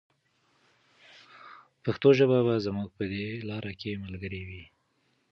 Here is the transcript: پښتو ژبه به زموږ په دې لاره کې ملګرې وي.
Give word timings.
پښتو 1.83 2.09
ژبه 2.17 2.37
به 2.45 2.55
زموږ 2.65 2.87
په 2.97 3.03
دې 3.11 3.27
لاره 3.49 3.73
کې 3.79 4.01
ملګرې 4.03 4.41
وي. 4.47 4.63